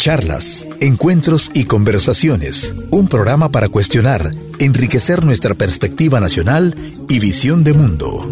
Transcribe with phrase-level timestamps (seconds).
[0.00, 2.74] Charlas, encuentros y conversaciones.
[2.90, 6.74] Un programa para cuestionar, enriquecer nuestra perspectiva nacional
[7.10, 8.26] y visión de mundo.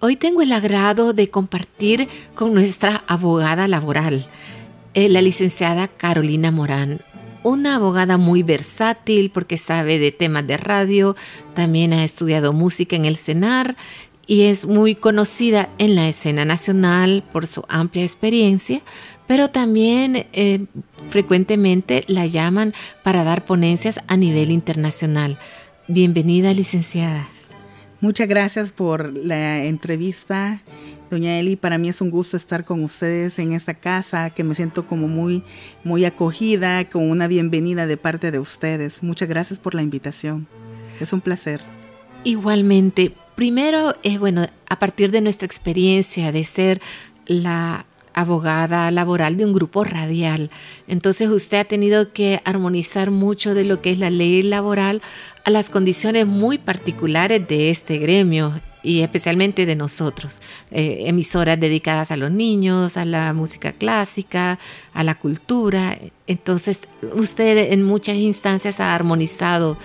[0.00, 4.26] Hoy tengo el agrado de compartir con nuestra abogada laboral,
[4.92, 7.00] eh, la licenciada Carolina Morán,
[7.42, 11.16] una abogada muy versátil porque sabe de temas de radio,
[11.54, 13.76] también ha estudiado música en el CENAR
[14.26, 18.80] y es muy conocida en la escena nacional por su amplia experiencia,
[19.26, 20.66] pero también eh,
[21.08, 25.38] frecuentemente la llaman para dar ponencias a nivel internacional.
[25.88, 27.28] Bienvenida, licenciada.
[28.00, 30.60] Muchas gracias por la entrevista,
[31.12, 31.56] doña Eli.
[31.56, 35.08] Para mí es un gusto estar con ustedes en esta casa, que me siento como
[35.08, 35.44] muy,
[35.84, 39.02] muy acogida, con una bienvenida de parte de ustedes.
[39.02, 40.48] Muchas gracias por la invitación.
[41.00, 41.60] Es un placer.
[42.24, 46.82] Igualmente, Primero, es bueno, a partir de nuestra experiencia de ser
[47.26, 50.50] la abogada laboral de un grupo radial.
[50.86, 55.00] Entonces usted ha tenido que armonizar mucho de lo que es la ley laboral
[55.44, 62.10] a las condiciones muy particulares de este gremio y especialmente de nosotros, eh, emisoras dedicadas
[62.10, 64.58] a los niños, a la música clásica,
[64.92, 65.98] a la cultura.
[66.26, 66.80] Entonces
[67.14, 69.76] usted en muchas instancias ha armonizado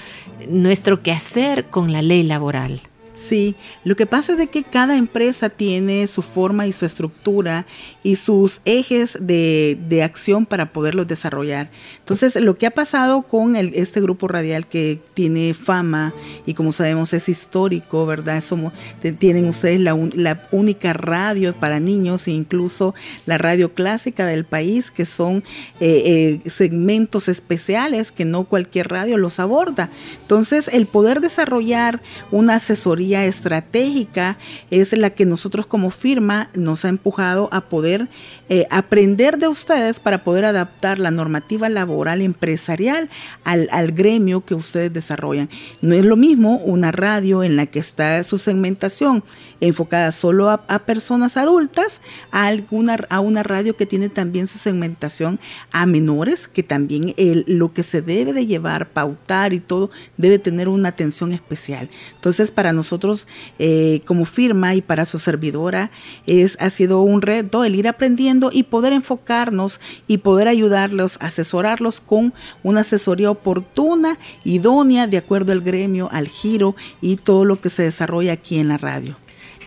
[0.49, 2.81] nuestro quehacer con la ley laboral.
[3.17, 7.65] Sí, lo que pasa es de que cada empresa tiene su forma y su estructura
[8.03, 11.71] y sus ejes de, de acción para poderlos desarrollar.
[11.97, 16.13] Entonces, lo que ha pasado con este grupo radial que tiene fama
[16.45, 18.43] y como sabemos es histórico, ¿verdad?
[18.43, 18.71] Somos,
[19.17, 22.93] tienen ustedes la, la única radio para niños e incluso
[23.25, 25.43] la radio clásica del país, que son
[25.79, 29.89] eh, eh, segmentos especiales que no cualquier radio los aborda.
[30.21, 32.01] Entonces, el poder desarrollar
[32.31, 34.37] una asesoría estratégica
[34.69, 38.07] es la que nosotros como firma nos ha empujado a poder
[38.49, 43.09] eh, aprender de ustedes para poder adaptar la normativa laboral empresarial
[43.43, 45.49] al, al gremio que ustedes desarrollan.
[45.81, 49.23] No es lo mismo una radio en la que está su segmentación
[49.61, 52.01] enfocada solo a, personas adultas,
[52.31, 55.39] a, alguna, a una radio que tiene también su segmentación
[55.71, 57.13] a menores, que también
[57.47, 61.89] lo que se debe de llevar, pautar y todo, debe tener una atención especial.
[62.15, 63.27] Entonces, para nosotros
[63.59, 65.91] eh, como firma y para su servidora
[66.25, 72.01] es, ha sido un reto el ir aprendiendo y poder enfocarnos y poder ayudarlos, asesorarlos
[72.01, 77.69] con una asesoría oportuna, idónea, de acuerdo al gremio, al giro y todo lo que
[77.69, 79.15] se desarrolla aquí en la radio.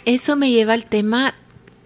[0.05, 1.35] Eso me lleva al tema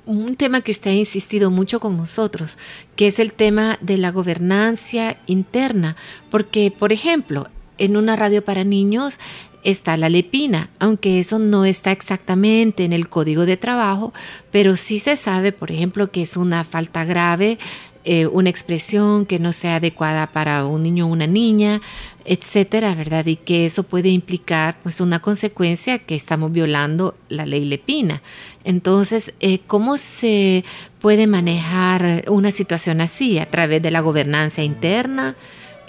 [0.07, 2.59] un tema que usted ha insistido mucho con nosotros,
[2.97, 5.97] que es el tema de la gobernancia interna,
[6.31, 7.49] porque, por ejemplo,
[7.79, 9.19] en una radio para niños
[9.63, 14.13] está la lepina, aunque eso no está exactamente en el código de trabajo,
[14.51, 17.59] pero sí se sabe, por ejemplo, que es una falta grave,
[18.05, 21.81] eh, una expresión que no sea adecuada para un niño o una niña,
[22.25, 23.25] etcétera, ¿verdad?
[23.27, 28.23] Y que eso puede implicar pues una consecuencia que estamos violando la ley lepina.
[28.63, 30.65] Entonces, eh, ¿cómo se
[31.01, 35.37] puede manejar una situación así a través de la gobernanza interna?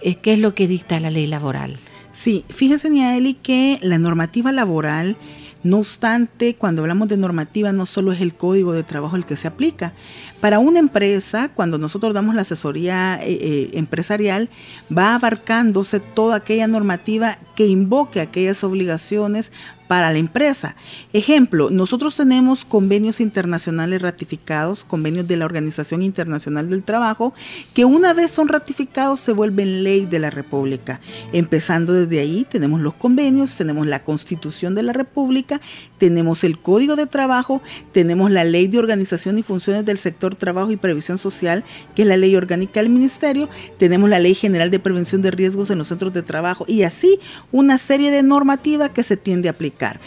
[0.02, 1.78] Eh, ¿Qué es lo que dicta la ley laboral?
[2.12, 5.18] Sí, fíjese, Niaeli, que la normativa laboral,
[5.66, 9.36] no obstante, cuando hablamos de normativa, no solo es el código de trabajo el que
[9.36, 9.94] se aplica.
[10.40, 14.52] Para una empresa, cuando nosotros damos la asesoría eh, eh, empresarial,
[14.96, 19.52] va abarcándose toda aquella normativa que invoque aquellas obligaciones
[19.88, 20.76] para la empresa.
[21.14, 27.34] Ejemplo, nosotros tenemos convenios internacionales ratificados, convenios de la Organización Internacional del Trabajo,
[27.74, 31.02] que una vez son ratificados se vuelven ley de la República.
[31.34, 35.62] Empezando desde ahí, tenemos los convenios, tenemos la Constitución de la República,
[35.98, 37.62] tenemos el Código de Trabajo,
[37.92, 41.64] tenemos la Ley de Organización y Funciones del Sector Trabajo y Previsión Social,
[41.96, 45.70] que es la Ley Orgánica del Ministerio, tenemos la Ley General de Prevención de Riesgos
[45.70, 47.20] en los Centros de Trabajo y así
[47.52, 50.00] una serie de normativas que se tiende a aplicar.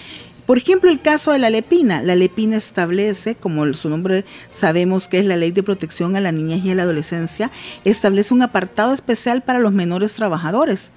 [0.47, 2.01] Por ejemplo, el caso de la lepina.
[2.01, 6.33] La lepina establece, como su nombre sabemos que es la ley de protección a la
[6.33, 7.51] niñez y a la adolescencia,
[7.85, 10.93] establece un apartado especial para los menores trabajadores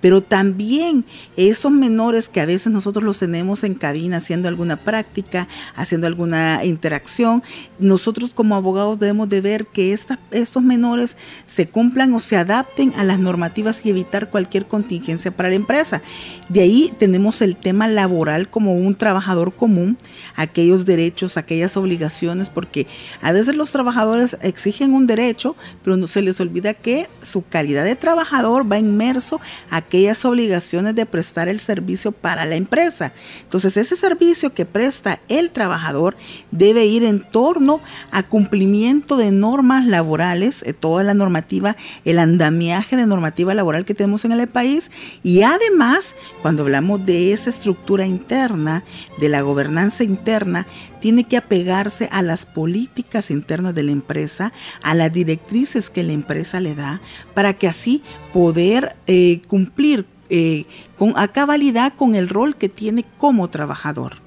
[0.00, 1.04] pero también
[1.36, 6.64] esos menores que a veces nosotros los tenemos en cabina haciendo alguna práctica, haciendo alguna
[6.64, 7.42] interacción,
[7.78, 11.16] nosotros como abogados debemos de ver que estos menores
[11.46, 16.02] se cumplan o se adapten a las normativas y evitar cualquier contingencia para la empresa.
[16.48, 19.96] De ahí tenemos el tema laboral como un trabajador común,
[20.34, 22.86] aquellos derechos, aquellas obligaciones, porque
[23.20, 27.84] a veces los trabajadores exigen un derecho, pero no se les olvida que su calidad
[27.84, 33.12] de trabajador va inmerso a aquellas obligaciones de prestar el servicio para la empresa.
[33.42, 36.16] Entonces, ese servicio que presta el trabajador
[36.52, 37.80] debe ir en torno
[38.12, 43.94] a cumplimiento de normas laborales, eh, toda la normativa, el andamiaje de normativa laboral que
[43.94, 44.92] tenemos en el país
[45.24, 48.84] y además, cuando hablamos de esa estructura interna,
[49.18, 50.68] de la gobernanza interna,
[51.00, 54.52] tiene que apegarse a las políticas internas de la empresa,
[54.82, 57.00] a las directrices que la empresa le da,
[57.34, 58.02] para que así
[58.32, 60.64] poder eh, cumplir eh,
[60.96, 64.18] con, a cabalidad con el rol que tiene como trabajador.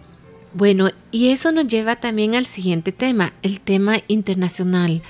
[0.54, 5.02] Bueno, y eso nos lleva también al siguiente tema, el tema internacional.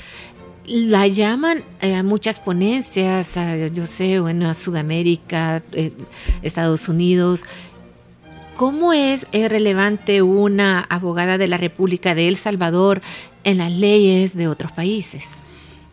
[0.66, 3.36] La llaman eh, a muchas ponencias,
[3.74, 5.62] yo sé, bueno, a Sudamérica,
[6.42, 7.44] Estados Unidos,
[8.56, 13.02] ¿Cómo es, relevante una abogada de la República de El Salvador
[13.44, 15.26] en las leyes de otros países?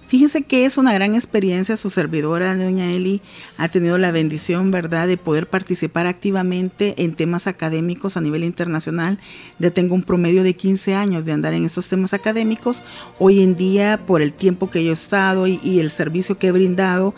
[0.06, 1.78] Fíjense que es una gran experiencia.
[1.78, 3.22] Su servidora, doña Eli,
[3.56, 9.18] ha tenido la bendición, ¿verdad?, de poder participar activamente en temas académicos a nivel internacional.
[9.58, 12.82] Ya tengo un promedio de 15 años de andar en estos temas académicos.
[13.18, 16.48] Hoy en día, por el tiempo que yo he estado y, y el servicio que
[16.48, 17.14] he brindado,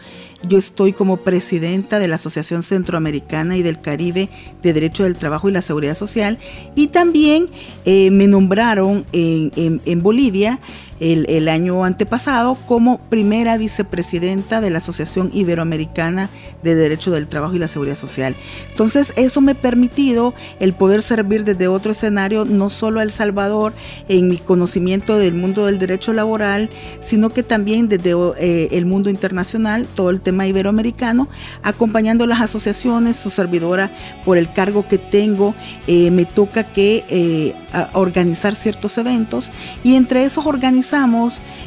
[0.49, 4.29] yo estoy como presidenta de la Asociación Centroamericana y del Caribe
[4.63, 6.39] de Derecho del Trabajo y la Seguridad Social
[6.75, 7.49] y también
[7.85, 10.59] eh, me nombraron en, Bolivia
[11.03, 16.31] el, año antepasado como primera vicepresidenta de la Asociación Iberoamericana
[16.63, 18.37] de Derecho del Trabajo y la Seguridad Social.
[18.71, 23.11] Entonces eso me ha permitido el poder servir desde otro escenario, no solo a El
[23.11, 23.73] Salvador
[24.09, 26.71] en mi conocimiento del mundo del derecho laboral,
[27.01, 31.29] sino que también desde eh, el mundo internacional, todo el tema iberoamericano,
[31.65, 33.91] acompañando las asociaciones, su servidora
[34.25, 35.57] por el cargo que tengo,
[35.89, 37.55] eh, me toca que eh,
[37.93, 39.51] organizar ciertos eventos
[39.83, 40.47] y entre esos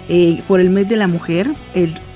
[0.07, 1.49] eh, por el mes de la mujer,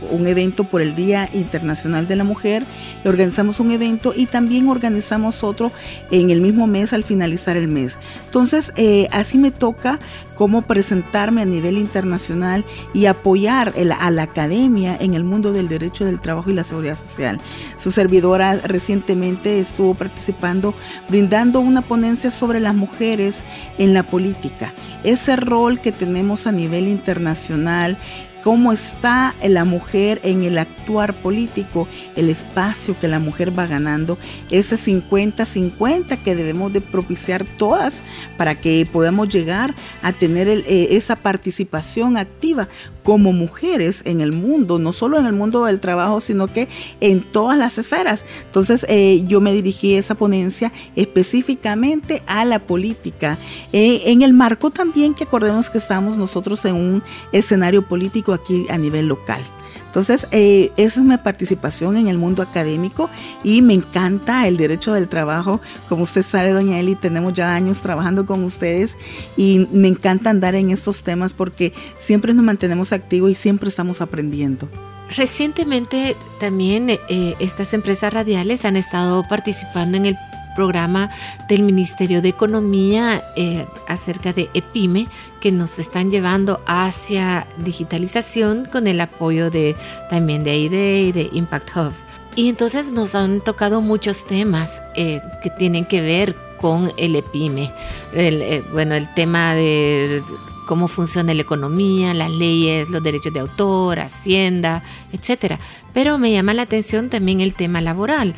[0.10, 2.66] un evento por el Día Internacional de la Mujer,
[3.06, 5.72] organizamos un evento y también organizamos otro
[6.12, 7.98] en el mismo mes al finalizar el mes.
[8.26, 8.72] Entonces,
[9.12, 10.00] así me toca
[10.36, 12.64] cómo presentarme a nivel internacional
[12.94, 16.96] y apoyar a la academia en el mundo del derecho del trabajo y la seguridad
[16.96, 17.40] social.
[17.78, 20.74] Su servidora recientemente estuvo participando
[21.10, 23.44] brindando una ponencia sobre las mujeres
[23.78, 24.74] en la política.
[25.04, 27.98] Ese rol que tenemos a nivel internacional
[28.44, 34.18] cómo está la mujer en el actuar político, el espacio que la mujer va ganando,
[34.50, 38.02] ese 50-50 que debemos de propiciar todas
[38.38, 42.68] para que podamos llegar a tener eh, esa participación activa
[43.10, 46.68] como mujeres en el mundo, no solo en el mundo del trabajo, sino que
[47.02, 48.24] en todas las esferas.
[48.46, 53.40] Entonces eh, yo me dirigí esa ponencia específicamente a la política,
[53.74, 58.68] eh, en el marco también que acordemos que estamos nosotros en un escenario político aquí
[58.70, 59.42] a nivel local.
[59.90, 63.10] Entonces, eh, esa es mi participación en el mundo académico
[63.44, 65.62] y me encanta el derecho del trabajo.
[65.88, 68.96] Como usted sabe, doña Eli, tenemos ya años trabajando con ustedes
[69.36, 74.00] y me encanta andar en estos temas porque siempre nos mantenemos activos y siempre estamos
[74.00, 74.70] aprendiendo.
[75.18, 80.18] Recientemente también eh, estas empresas radiales han estado participando en el
[80.60, 81.10] programa
[81.48, 85.08] del Ministerio de Economía eh, acerca de EPIME
[85.40, 89.78] que nos están llevando hacia digitalización con el apoyo de
[90.10, 91.94] también de AIDE y de Impact Hub.
[92.36, 97.72] Y entonces nos han tocado muchos temas eh, que tienen que ver con el EPIME.
[98.14, 100.22] Eh, bueno, el tema de
[100.68, 105.58] cómo funciona la economía, las leyes, los derechos de autor, hacienda, etcétera.
[105.94, 108.36] Pero me llama la atención también el tema laboral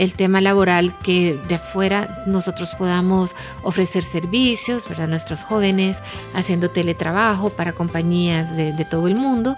[0.00, 5.08] el tema laboral que de afuera nosotros podamos ofrecer servicios, ¿verdad?
[5.08, 6.02] Nuestros jóvenes
[6.34, 9.56] haciendo teletrabajo para compañías de, todo el mundo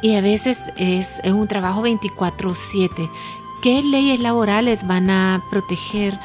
[0.00, 3.10] y a veces es, un trabajo 24/7.
[3.62, 6.16] ¿Qué leyes laborales van a proteger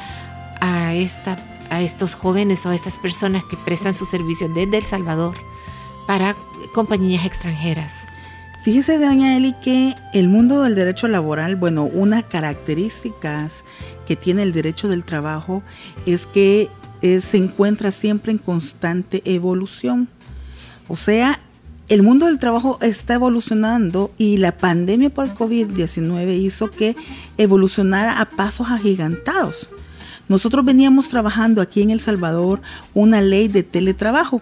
[0.60, 1.36] a, esta,
[1.68, 5.34] a estos jóvenes o a estas personas que prestan su servicio desde El Salvador
[6.06, 6.36] para
[6.72, 8.06] compañías extranjeras?
[8.66, 13.62] Fíjese, doña Eli, que el mundo del derecho laboral, bueno, una características
[14.08, 15.62] que tiene el derecho del trabajo
[16.04, 16.68] es que
[17.00, 20.08] eh, se encuentra siempre en constante evolución.
[20.88, 21.38] O sea,
[21.88, 26.96] el mundo del trabajo está evolucionando y la pandemia por COVID-19 hizo que
[27.38, 29.68] evolucionara a pasos agigantados.
[30.28, 32.60] Nosotros veníamos trabajando aquí en El Salvador
[32.94, 34.40] una ley de teletrabajo,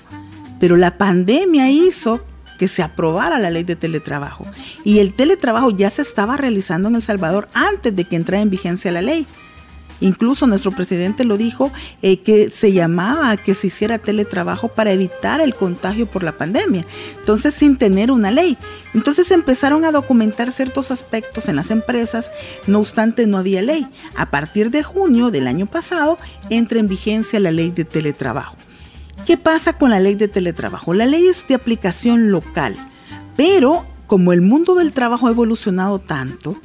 [0.60, 2.24] pero la pandemia hizo
[2.58, 4.46] que se aprobara la ley de teletrabajo.
[4.84, 8.50] Y el teletrabajo ya se estaba realizando en El Salvador antes de que entrara en
[8.50, 9.26] vigencia la ley.
[10.00, 14.92] Incluso nuestro presidente lo dijo eh, que se llamaba a que se hiciera teletrabajo para
[14.92, 16.84] evitar el contagio por la pandemia.
[17.18, 18.58] Entonces, sin tener una ley.
[18.92, 22.30] Entonces empezaron a documentar ciertos aspectos en las empresas,
[22.66, 23.88] no obstante no había ley.
[24.14, 26.18] A partir de junio del año pasado
[26.50, 28.56] entra en vigencia la ley de teletrabajo.
[29.26, 30.92] ¿Qué pasa con la ley de teletrabajo?
[30.92, 32.76] La ley es de aplicación local,
[33.36, 36.60] pero como el mundo del trabajo ha evolucionado tanto,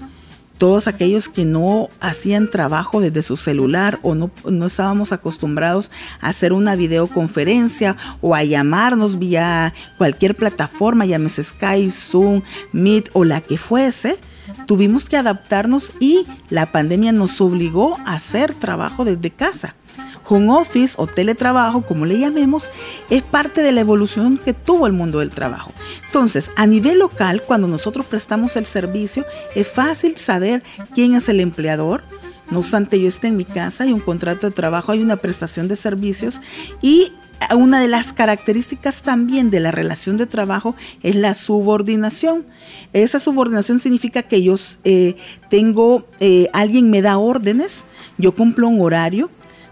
[0.58, 4.30] todos aquellos que no hacían trabajo desde su celular o no,
[4.66, 5.90] estábamos acostumbrados
[6.20, 12.42] a hacer una videoconferencia o a llamarnos vía cualquier plataforma, llámese Skype, Zoom,
[12.74, 14.18] Meet o la que fuese,
[14.66, 19.76] tuvimos que adaptarnos y la pandemia nos obligó a hacer trabajo desde casa
[20.30, 22.70] home office o teletrabajo, como le llamemos,
[23.10, 25.74] es parte de la evolución que tuvo el mundo del trabajo.
[26.06, 31.40] Entonces, a nivel local, cuando nosotros prestamos el servicio, es fácil saber quién es el
[31.40, 32.04] empleador,
[32.52, 35.68] no obstante, yo esté en mi casa, hay un contrato de trabajo, hay una prestación
[35.68, 36.40] de servicios
[36.82, 37.12] y
[37.56, 42.46] una de las características también de la relación de trabajo es la subordinación.
[42.92, 45.16] Esa subordinación significa que yo eh,
[45.50, 47.84] tengo, eh, alguien me da órdenes,
[48.18, 49.30] yo cumplo un horario,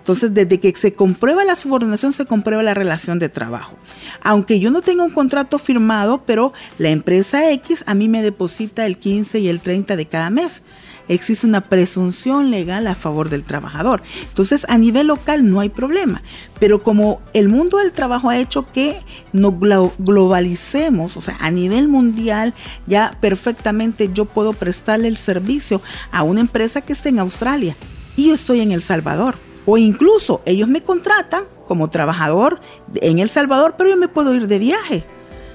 [0.07, 3.75] entonces, desde que se comprueba la subordinación, se comprueba la relación de trabajo.
[4.23, 8.85] Aunque yo no tenga un contrato firmado, pero la empresa X a mí me deposita
[8.85, 10.61] el 15 y el 30 de cada mes.
[11.09, 14.01] Existe una presunción legal a favor del trabajador.
[14.29, 16.21] Entonces, a nivel local no hay problema.
[16.57, 18.95] Pero como el mundo del trabajo ha hecho que
[19.33, 22.53] nos globalicemos, o sea, a nivel mundial,
[22.85, 25.81] ya perfectamente yo puedo prestarle el servicio
[26.13, 27.75] a una empresa que esté en Australia
[28.15, 32.59] y yo estoy en El Salvador o incluso ellos me contratan como trabajador
[32.95, 35.03] en El Salvador, pero yo me puedo ir de viaje.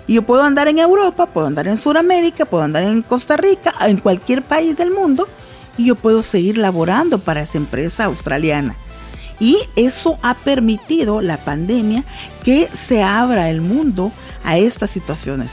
[0.07, 3.97] Yo puedo andar en Europa, puedo andar en Sudamérica, puedo andar en Costa Rica, en
[3.97, 5.26] cualquier país del mundo,
[5.78, 8.76] y yo puedo seguir laborando para esa empresa australiana.
[9.40, 12.04] Y eso ha permitido la pandemia
[12.45, 14.12] que se abra el mundo
[14.45, 15.52] a estas situaciones.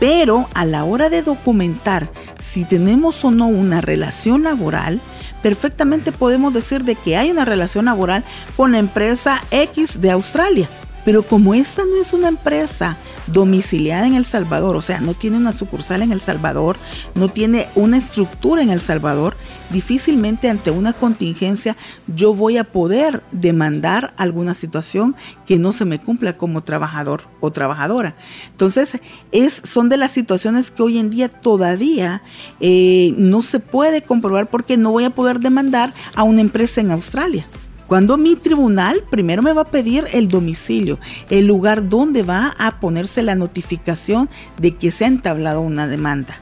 [0.00, 2.10] Pero a la hora de documentar
[2.42, 5.00] si tenemos o no una relación laboral,
[5.42, 8.24] perfectamente podemos decir de que hay una relación laboral
[8.56, 10.68] con la empresa X de Australia.
[11.04, 15.36] Pero como esta no es una empresa domiciliada en El Salvador, o sea, no tiene
[15.36, 16.76] una sucursal en El Salvador,
[17.14, 19.36] no tiene una estructura en El Salvador,
[19.70, 21.76] difícilmente ante una contingencia
[22.14, 25.14] yo voy a poder demandar alguna situación
[25.46, 28.14] que no se me cumpla como trabajador o trabajadora.
[28.50, 28.98] Entonces,
[29.32, 32.22] es, son de las situaciones que hoy en día todavía
[32.60, 36.90] eh, no se puede comprobar porque no voy a poder demandar a una empresa en
[36.90, 37.46] Australia.
[37.86, 42.78] Cuando mi tribunal primero me va a pedir el domicilio, el lugar donde va a
[42.78, 46.36] ponerse la notificación de que se ha entablado una demanda.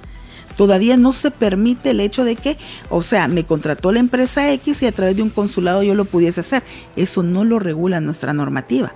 [0.58, 2.58] Todavía no se permite el hecho de que,
[2.90, 6.04] o sea, me contrató la empresa X y a través de un consulado yo lo
[6.04, 6.64] pudiese hacer.
[6.96, 8.92] Eso no lo regula nuestra normativa.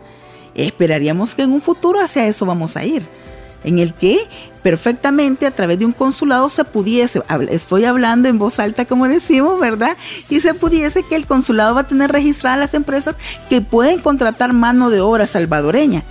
[0.57, 3.05] Esperaríamos que en un futuro hacia eso vamos a ir
[3.63, 4.27] en el que
[4.65, 9.61] perfectamente a través de un consulado se pudiese, estoy hablando en voz alta como decimos,
[9.61, 9.97] ¿verdad?
[10.31, 13.15] Y se pudiese que el consulado va a tener registradas las empresas
[13.49, 16.03] que pueden contratar mano de obra salvadoreña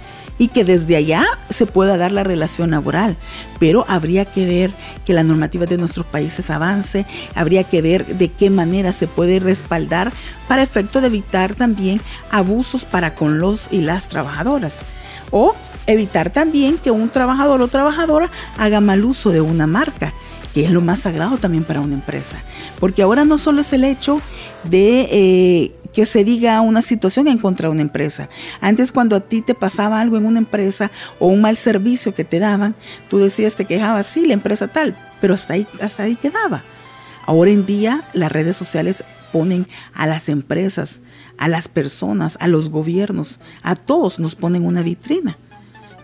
[0.42, 3.16] y que desde allá se pueda dar la relación laboral.
[3.60, 4.72] Pero habría que ver
[5.06, 7.06] que la normativa de nuestros países avance,
[7.36, 10.12] habría que ver de qué manera se puede respaldar
[10.48, 14.80] para efecto de evitar también abusos para con los y las trabajadoras.
[15.30, 15.54] O
[15.86, 20.12] evitar también que un trabajador o trabajadora haga mal uso de una marca
[20.56, 22.36] que es lo más sagrado también para una empresa.
[22.80, 24.20] Porque ahora no solo es el hecho
[24.64, 28.30] de eh, que se diga una situación en contra de una empresa.
[28.60, 32.24] Antes cuando a ti te pasaba algo en una empresa o un mal servicio que
[32.24, 32.76] te daban,
[33.10, 36.64] tú decías, te quejabas, sí, la empresa tal, pero hasta ahí, hasta ahí quedaba.
[37.26, 41.00] Ahora en día las redes sociales ponen a las empresas,
[41.38, 45.38] a las personas, a los gobiernos, a todos nos ponen una vitrina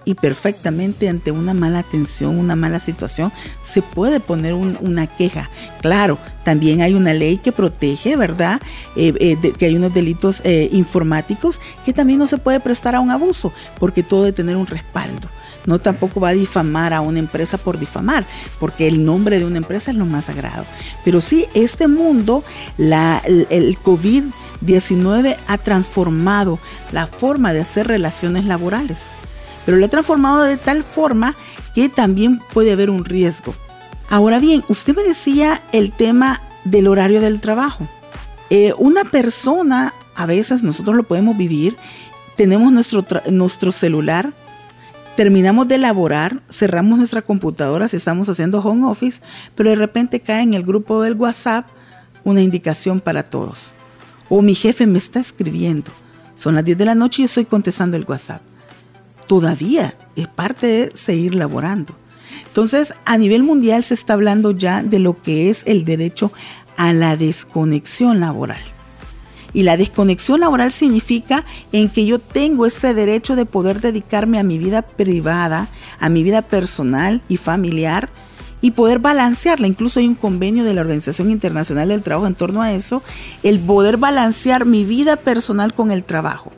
[0.07, 3.29] y perfectamente ante una mala atención, una mala situación,
[3.65, 5.49] se puede poner una queja.
[5.81, 8.61] Claro, también hay una ley que protege, ¿verdad?
[8.95, 13.01] Eh, eh, que hay unos delitos eh, informáticos que también no se puede prestar a
[13.01, 15.27] un abuso, porque todo debe tener un respaldo.
[15.65, 18.25] No tampoco va a difamar a una empresa por difamar,
[18.61, 20.65] porque el nombre de una empresa es lo más sagrado.
[21.03, 22.45] Pero sí, este mundo,
[22.77, 26.59] la, el COVID-19 ha transformado
[26.93, 28.99] la forma de hacer relaciones laborales
[29.67, 31.35] pero lo he transformado de tal forma
[31.75, 33.53] que también puede haber un riesgo.
[34.09, 37.85] Ahora bien, usted me decía el tema del horario del trabajo.
[38.49, 41.75] Eh, una persona, a veces nosotros lo podemos vivir,
[42.37, 44.31] tenemos nuestro, nuestro celular,
[45.17, 49.19] terminamos de laborar, cerramos nuestra computadora si estamos haciendo home office,
[49.53, 51.67] pero de repente cae en el grupo del WhatsApp
[52.23, 53.73] una indicación para todos.
[54.29, 55.91] O mi jefe me está escribiendo.
[56.35, 58.41] Son las 10 de la noche y yo estoy contestando el WhatsApp.
[59.27, 61.93] Todavía es parte de seguir laborando.
[62.47, 66.31] Entonces, a nivel mundial se está hablando ya de lo que es el derecho
[66.77, 68.61] a la desconexión laboral.
[69.53, 74.43] Y la desconexión laboral significa en que yo tengo ese derecho de poder dedicarme a
[74.43, 75.67] mi vida privada,
[75.99, 78.09] a mi vida personal y familiar
[78.61, 79.67] y poder balancearla.
[79.67, 83.03] Incluso hay un convenio de la Organización Internacional del Trabajo en torno a eso,
[83.43, 86.51] el poder balancear mi vida personal con el trabajo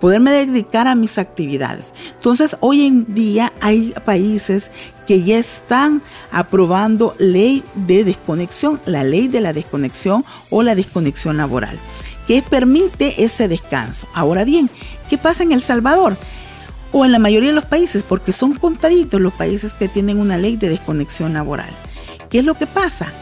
[0.00, 1.92] poderme dedicar a mis actividades.
[2.14, 4.70] Entonces, hoy en día hay países
[5.06, 11.38] que ya están aprobando ley de desconexión, la ley de la desconexión o la desconexión
[11.38, 11.78] laboral,
[12.26, 14.06] que permite ese descanso.
[14.12, 14.70] Ahora bien,
[15.08, 16.16] ¿qué pasa en El Salvador?
[16.92, 20.36] O en la mayoría de los países, porque son contaditos los países que tienen una
[20.36, 21.70] ley de desconexión laboral.
[22.28, 23.12] ¿Qué es lo que pasa?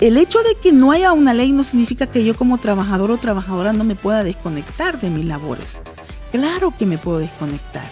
[0.00, 3.16] El hecho de que no haya una ley no significa que yo como trabajador o
[3.16, 5.78] trabajadora no me pueda desconectar de mis labores.
[6.36, 7.86] Claro que me puedo desconectar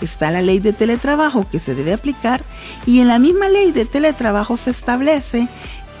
[0.00, 2.42] está la ley de teletrabajo que se debe aplicar
[2.86, 5.46] y en la misma ley de teletrabajo se establece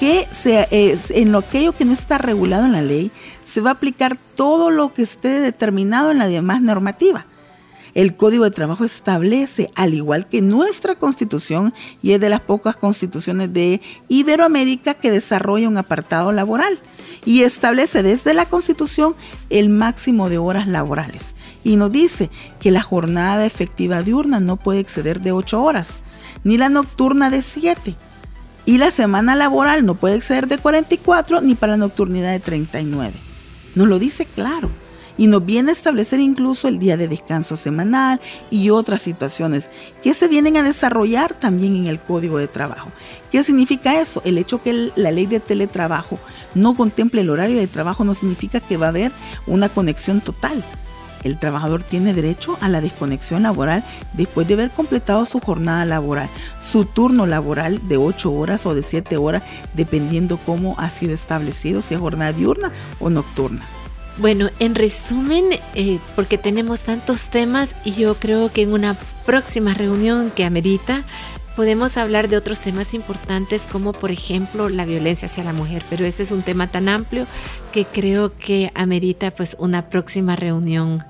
[0.00, 0.66] que se,
[1.10, 3.12] en lo aquello que no está regulado en la ley
[3.44, 7.26] se va a aplicar todo lo que esté determinado en la demás normativa.
[7.94, 11.72] El Código de Trabajo establece, al igual que nuestra constitución,
[12.02, 16.80] y es de las pocas constituciones de Iberoamérica que desarrolla un apartado laboral,
[17.24, 19.14] y establece desde la constitución
[19.48, 22.30] el máximo de horas laborales y nos dice
[22.60, 26.00] que la jornada efectiva diurna no puede exceder de 8 horas,
[26.44, 27.96] ni la nocturna de 7.
[28.66, 33.12] Y la semana laboral no puede exceder de 44 ni para la nocturnidad de 39.
[33.74, 34.70] Nos lo dice claro.
[35.16, 39.70] Y nos viene a establecer incluso el día de descanso semanal y otras situaciones
[40.02, 42.90] que se vienen a desarrollar también en el Código de Trabajo.
[43.30, 44.22] ¿Qué significa eso?
[44.24, 46.18] El hecho que la ley de teletrabajo
[46.56, 49.12] no contemple el horario de trabajo no significa que va a haber
[49.46, 50.64] una conexión total
[51.24, 56.28] el trabajador tiene derecho a la desconexión laboral después de haber completado su jornada laboral,
[56.64, 61.82] su turno laboral de 8 horas o de 7 horas, dependiendo cómo ha sido establecido,
[61.82, 63.64] si es jornada diurna o nocturna.
[64.16, 69.74] Bueno, en resumen, eh, porque tenemos tantos temas y yo creo que en una próxima
[69.74, 71.02] reunión que amerita,
[71.56, 76.04] podemos hablar de otros temas importantes como por ejemplo la violencia hacia la mujer, pero
[76.04, 77.26] ese es un tema tan amplio
[77.72, 81.02] que creo que amerita pues una próxima reunión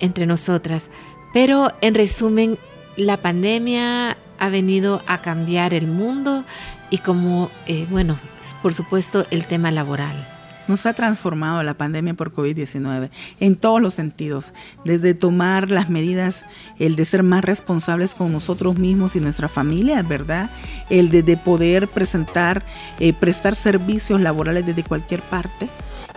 [0.00, 0.90] entre nosotras.
[1.32, 2.58] Pero en resumen,
[2.96, 6.44] la pandemia ha venido a cambiar el mundo
[6.90, 8.18] y como, eh, bueno,
[8.62, 10.37] por supuesto el tema laboral.
[10.68, 14.52] Nos ha transformado la pandemia por COVID-19 en todos los sentidos,
[14.84, 16.44] desde tomar las medidas,
[16.78, 20.50] el de ser más responsables con nosotros mismos y nuestra familia, ¿verdad?
[20.90, 22.62] El de, poder presentar,
[23.00, 25.68] eh, prestar servicios laborales desde cualquier parte.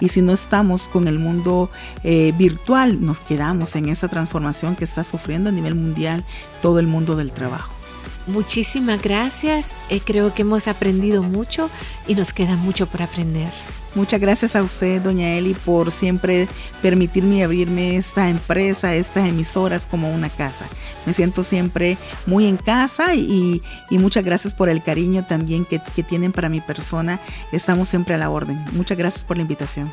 [0.02, 1.70] Y si no estamos con el mundo
[2.04, 6.26] eh, virtual, nos quedamos en esa transformación que está sufriendo a nivel mundial
[6.62, 7.81] todo el mundo del trabajo.
[8.28, 9.76] Muchísimas gracias.
[9.90, 11.70] Eh, creo que hemos aprendido mucho
[12.08, 13.50] y nos queda mucho por aprender.
[13.94, 16.48] Muchas gracias a usted, doña Eli, por siempre
[16.82, 20.66] permitirme abrirme esta empresa, estas emisoras como una casa.
[21.06, 26.04] Me siento siempre muy en casa y, muchas gracias por el cariño también que, que
[26.04, 27.20] tienen para mi persona.
[27.52, 28.58] Estamos siempre a la orden.
[28.74, 29.92] Muchas gracias por la invitación.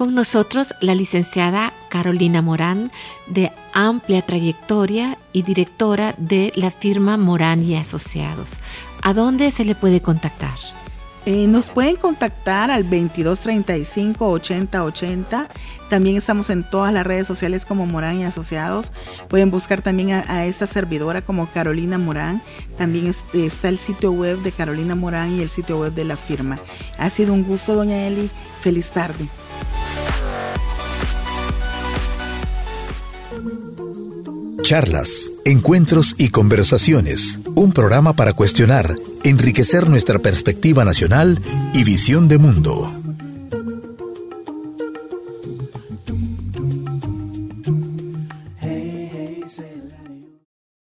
[0.00, 2.90] Con nosotros la licenciada Carolina Morán,
[3.26, 8.60] de amplia trayectoria y directora de la firma Morán y Asociados.
[9.02, 10.56] ¿A dónde se le puede contactar?
[11.26, 15.48] Eh, nos pueden contactar al 2235 8080.
[15.90, 18.92] También estamos en todas las redes sociales como Morán y Asociados.
[19.28, 22.40] Pueden buscar también a, esta servidora como Carolina Morán.
[22.78, 26.58] También está el sitio web de Carolina Morán y el sitio web de la firma.
[26.96, 28.30] Ha sido un gusto, doña Eli.
[28.62, 29.28] Feliz tarde.
[34.70, 37.40] Charlas, encuentros y conversaciones.
[37.56, 41.40] Un programa para cuestionar, enriquecer nuestra perspectiva nacional
[41.74, 42.99] y visión de mundo.